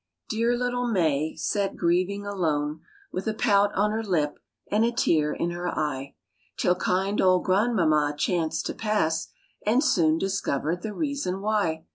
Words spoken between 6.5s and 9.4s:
Till kind old grandmamma chanced to pass,